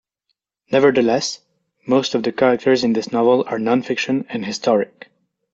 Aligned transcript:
Nevertheless, 0.71 1.41
most 1.85 2.15
of 2.15 2.23
the 2.23 2.31
characters 2.31 2.83
in 2.83 2.93
this 2.93 3.11
novel 3.11 3.43
are 3.45 3.59
nonfiction 3.59 4.25
and 4.29 4.43
historic. 4.43 5.09